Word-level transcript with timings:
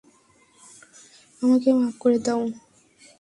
আমাকে 1.41 1.69
মাফ 1.77 1.95
করে 2.01 2.17
দাও। 2.25 2.41